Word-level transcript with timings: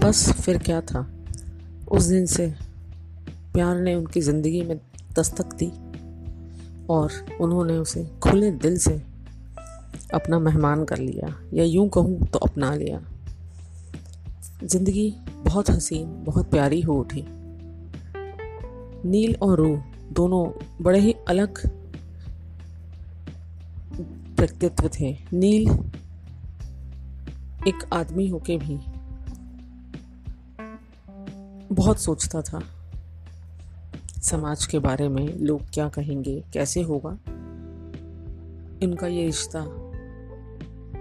बस 0.00 0.30
फिर 0.32 0.58
क्या 0.58 0.80
था? 0.80 1.00
उस 1.92 2.04
दिन 2.04 2.26
से 2.26 2.46
प्यार 3.52 3.78
ने 3.78 3.94
उनकी 3.94 4.20
ज़िंदगी 4.20 4.62
में 4.62 4.76
दस्तक 5.16 5.54
दी 5.54 5.70
और 6.90 7.12
उन्होंने 7.40 7.76
उसे 7.78 8.04
खुले 8.22 8.50
दिल 8.50 8.78
से 8.78 8.94
अपना 10.14 10.38
मेहमान 10.38 10.84
कर 10.84 10.98
लिया 10.98 11.34
या 11.54 11.64
यूँ 11.64 11.88
कहूँ 11.88 12.26
तो 12.26 12.38
अपना 12.38 12.74
लिया। 12.74 13.00
ज़िंदगी 14.64 15.10
बहुत 15.44 15.70
हसीन, 15.70 16.06
बहुत 16.24 16.50
प्यारी 16.50 16.80
हो 16.80 16.98
उठी। 17.00 17.24
नील 19.04 19.34
और 19.42 19.56
रू 19.58 19.76
दोनों 20.12 20.44
बड़े 20.82 21.00
ही 21.00 21.14
अलग 21.28 21.58
व्यक्तित्व 24.40 24.88
थे। 25.00 25.12
नील 25.32 25.70
एक 27.68 27.84
आदमी 27.92 28.28
होके 28.28 28.56
भी 28.56 28.78
बहुत 31.72 32.00
सोचता 32.00 32.42
था, 32.42 32.60
समाज 34.22 34.66
के 34.66 34.78
बारे 34.78 35.08
में 35.08 35.38
लोग 35.38 35.60
क्या 35.74 35.88
कहेंगे, 35.88 36.44
कैसे 36.52 36.82
होगा? 36.82 37.10
इनका 38.82 39.06
ये 39.06 39.24
रिश्ता 39.26 39.64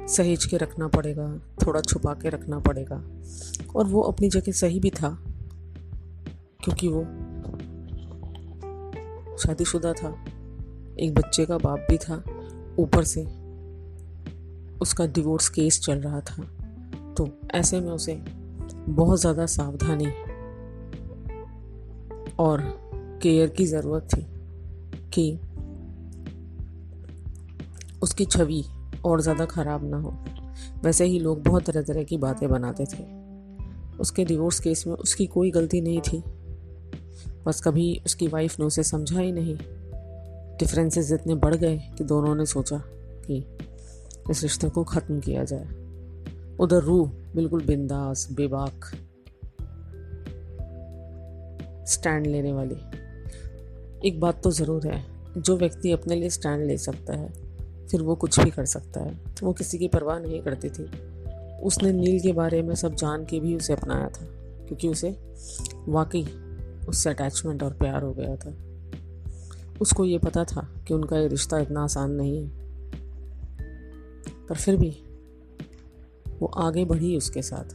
सहेज 0.07 0.45
के 0.45 0.57
रखना 0.57 0.87
पड़ेगा, 0.87 1.27
थोड़ा 1.65 1.81
छुपा 1.81 2.13
के 2.13 2.29
रखना 2.29 2.59
पड़ेगा। 2.59 3.01
और 3.75 3.85
वो 3.85 4.01
अपनी 4.01 4.29
जगह 4.29 4.51
सही 4.51 4.79
भी 4.79 4.89
था, 4.89 5.09
क्योंकि 6.63 6.87
वो 6.87 7.03
शादीशुदा 9.37 9.93
था। 9.93 10.15
एक 10.99 11.13
बच्चे 11.13 11.45
का 11.45 11.57
बाप 11.57 11.85
भी 11.89 11.97
था, 11.97 12.23
ऊपर 12.79 13.03
से 13.03 13.25
उसका 14.81 15.05
डिवोर्स 15.05 15.49
केस 15.49 15.79
चल 15.81 15.99
रहा 15.99 16.19
था। 16.21 16.43
तो 17.13 17.29
ऐसे 17.55 17.79
में 17.79 17.91
उसे 17.91 18.21
बहुत 18.89 19.19
ज़्यादा 19.19 19.45
सावधानी 19.45 20.07
और 22.39 22.61
केयर 23.23 23.49
की 23.49 23.65
ज़रूरत 23.65 24.07
थी 24.13 24.21
कि 25.13 25.39
उसकी 28.03 28.25
छवि 28.25 28.63
और 29.05 29.21
ज़्यादा 29.21 29.45
ख़राब 29.45 29.89
ना 29.89 29.97
हो। 29.97 30.17
वैसे 30.83 31.05
ही 31.05 31.19
लोग 31.19 31.43
बहुत 31.43 31.65
तरह 31.65 31.81
तरह 31.81 32.03
की 32.03 32.17
बातें 32.17 32.49
बनाते 32.49 32.85
थे। 32.85 33.03
उसके 33.97 34.25
डिवोर्स 34.25 34.59
केस 34.59 34.87
में 34.87 34.93
उसकी 34.93 35.25
कोई 35.25 35.51
गलती 35.51 35.81
नहीं 35.81 36.01
थी। 36.01 36.23
बस 37.45 37.61
कभी 37.61 38.01
उसकी 38.05 38.27
वाइफ 38.27 38.59
ने 38.59 38.65
उसे 38.65 38.83
समझा 38.83 39.19
ही 39.19 39.31
नहीं। 39.31 39.57
डिफरेंसेस 40.59 41.11
इतने 41.11 41.35
बढ़ 41.35 41.55
गए 41.55 41.77
कि 41.97 42.03
दोनों 42.03 42.35
ने 42.35 42.45
सोचा 42.45 42.77
कि 43.27 43.43
इस 44.29 44.43
रिश्ते 44.43 44.69
को 44.69 44.83
ख़त्म 44.83 45.19
किया 45.19 45.43
जाए। 45.43 45.67
उधर 46.59 46.81
रूह 46.83 47.11
बिल्कुल 47.35 47.65
बिंदास, 47.65 48.27
बेबाक 48.31 48.91
स्टैंड 51.89 52.27
लेने 52.27 52.53
वाली। 52.53 52.75
एक 54.07 54.19
बात 54.19 54.43
तो 54.43 54.51
ज़रूर 54.51 54.87
है, 54.87 55.03
जो 55.37 55.57
व्यक्ति 55.57 55.91
अपने 55.91 56.15
लिए 56.15 56.29
स्टैंड 56.29 56.65
ले 56.67 56.77
सकता 56.77 57.13
है, 57.13 57.29
फिर 57.87 58.01
वो 58.01 58.15
कुछ 58.15 58.39
भी 58.39 58.51
कर 58.51 58.65
सकता 58.65 58.99
है। 58.99 59.19
वो 59.43 59.53
किसी 59.53 59.77
की 59.77 59.87
परवाह 59.87 60.19
नहीं 60.19 60.41
करती 60.41 60.69
थी। 60.69 60.83
उसने 61.63 61.91
नील 61.91 62.19
के 62.19 62.33
बारे 62.33 62.61
में 62.61 62.75
सब 62.75 62.95
जान 62.95 63.25
के 63.25 63.39
भी 63.39 63.55
उसे 63.55 63.73
अपनाया 63.73 64.07
था, 64.07 64.25
क्योंकि 64.67 64.87
उसे 64.87 65.09
वाकई 65.87 66.23
उससे 66.89 67.09
अटैचमेंट 67.09 67.63
और 67.63 67.73
प्यार 67.73 68.03
हो 68.03 68.13
गया 68.13 68.35
था। 68.35 68.53
उसको 69.81 70.05
ये 70.05 70.17
पता 70.17 70.43
था 70.43 70.67
कि 70.87 70.93
उनका 70.93 71.17
ये 71.17 71.27
रिश्ता 71.27 71.59
इतना 71.59 71.83
आसान 71.83 72.11
नहीं 72.11 72.43
है। 72.43 72.49
पर 74.47 74.55
फिर 74.55 74.77
भी 74.77 74.89
वो 76.39 76.47
आगे 76.47 76.85
बढ़ी 76.85 77.15
उसके 77.17 77.41
साथ, 77.41 77.73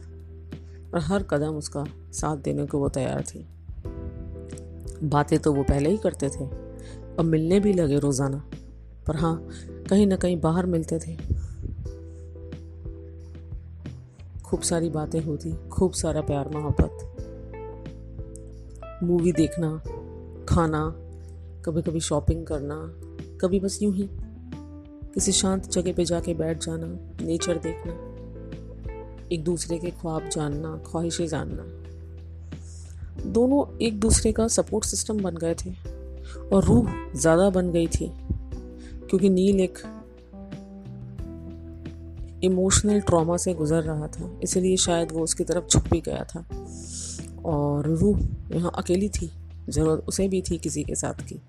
और 0.93 0.99
हर 0.99 1.23
कदम 1.23 1.55
उसका 1.55 1.85
साथ 2.11 2.37
देने 2.37 2.65
को 2.65 2.79
वो 2.79 2.89
तैयार 2.89 3.21
थी। 3.21 3.45
बातें 5.05 5.39
तो 5.39 5.53
वो 5.53 5.63
पहले 5.63 5.89
ही 5.89 5.97
करते 5.97 6.29
थे। 6.29 6.45
अब 7.19 7.25
मिलने 7.25 7.59
भी 7.59 7.73
लगे 7.73 7.99
रोज़ाना। 7.99 8.43
पर 9.07 9.15
हाँ 9.15 9.49
कहीं 9.89 10.07
ना 10.07 10.15
कहीं 10.15 10.39
बाहर 10.41 10.65
मिलते 10.65 10.99
थे। 10.99 11.15
खूब 14.41 14.61
सारी 14.61 14.89
बातें 14.89 15.19
होती, 15.21 15.53
खूब 15.69 15.91
सारा 15.91 16.21
प्यार, 16.21 16.49
मोहब्बत। 16.49 17.11
मूवी 19.03 19.31
देखना, 19.31 19.81
खाना 20.49 20.95
कभी 21.65 21.81
कभी 21.81 21.99
शॉपिंग 21.99 22.45
करना, 22.45 22.75
कभी 23.41 23.59
बस 23.59 23.79
यूँ 23.81 23.93
ही। 23.93 24.09
किसी 25.13 25.31
शांत 25.31 25.69
जगह 25.69 25.93
पे 25.93 26.05
जाके 26.05 26.33
बैठ 26.33 26.65
जाना, 26.65 26.87
नेचर 27.25 27.57
देखना, 27.57 27.93
एक 29.31 29.43
दूसरे 29.43 29.77
के 29.77 29.91
ख्वाब 29.91 30.29
जानना, 30.29 30.83
ख्वाहिशें 30.87 31.27
जानना। 31.27 31.63
दोनों 33.15 33.65
एक 33.81 33.99
दूसरे 33.99 34.31
का 34.31 34.47
सपोर्ट 34.47 34.85
सिस्टम 34.85 35.21
बन 35.23 35.35
गए 35.35 35.55
थे 35.55 35.71
और 36.53 36.63
रूह 36.63 36.87
ज़्यादा 37.15 37.49
बन 37.49 37.71
गई 37.71 37.87
थी, 37.87 38.11
क्योंकि 39.09 39.29
नील 39.29 39.59
एक 39.59 39.77
इमोशनल 42.43 42.99
ट्रॉमा 43.01 43.37
से 43.37 43.53
गुजर 43.53 43.83
रहा 43.83 44.07
था, 44.07 44.29
इसलिए 44.43 44.77
शायद 44.77 45.11
वो 45.11 45.23
उसकी 45.23 45.43
तरफ़ 45.43 45.67
झुक 45.67 45.87
भी 45.89 46.01
गया 46.01 46.23
था। 46.25 46.45
और 47.45 47.87
रूह 47.89 48.19
यहाँ 48.51 48.71
अकेली 48.77 49.09
थी, 49.09 49.31
ज़रूरत 49.69 50.05
उसे 50.07 50.27
भी 50.27 50.41
थी 50.41 50.57
किसी 50.57 50.83
के 50.83 50.95
साथ 50.95 51.21
की। 51.23 51.41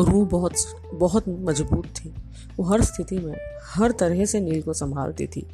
रूह 0.00 0.24
बहुत 0.26 0.52
बहुत 0.94 1.24
मज़बूत 1.28 1.86
थी। 1.96 2.12
वो 2.56 2.64
हर 2.64 2.82
स्थिति 2.82 3.18
में 3.18 3.34
हर 3.66 3.92
तरह 3.92 4.24
से 4.24 4.40
नील 4.40 4.62
को 4.62 4.72
संभालती 4.74 5.26
थी, 5.26 5.46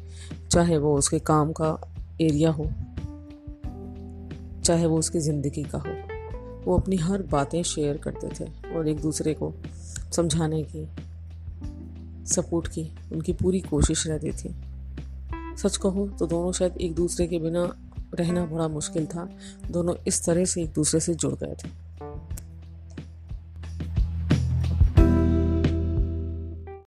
चाहे 0.51 0.77
वो 0.77 0.95
उसके 0.97 1.19
काम 1.21 1.51
का 1.51 1.79
एरिया 2.21 2.51
हो 2.51 2.69
चाहे 4.67 4.85
वो 4.85 4.97
उसकी 4.99 5.19
ज़िंदगी 5.19 5.63
का 5.63 5.77
हो। 5.77 5.93
वो 6.65 6.77
अपनी 6.77 6.95
हर 6.95 7.21
बातें 7.23 7.61
शेयर 7.63 7.97
करते 7.97 8.29
थे 8.39 8.45
और 8.75 8.87
एक 8.87 8.99
दूसरे 9.01 9.33
को 9.33 9.53
समझाने 10.13 10.63
की 10.63 10.87
सपोर्ट 12.25 12.67
की, 12.67 12.83
उनकी 13.13 13.33
पूरी 13.33 13.59
कोशिश 13.61 14.07
रहती 14.07 14.31
थी। 14.31 14.55
सच 15.57 15.77
कहो 15.77 16.07
तो 16.19 16.27
दोनों 16.27 16.51
शायद 16.51 16.77
एक 16.77 16.95
दूसरे 16.95 17.27
के 17.27 17.39
बिना 17.39 17.63
रहना 18.15 18.45
बड़ा 18.45 18.67
मुश्किल 18.67 19.05
था। 19.05 19.29
दोनों 19.71 19.95
इस 20.07 20.25
तरह 20.25 20.45
से 20.45 20.63
एक 20.63 20.73
दूसरे 20.73 20.99
से 20.99 21.13
जुड़ 21.15 21.33
गए 21.33 21.55
थे। 21.63 21.69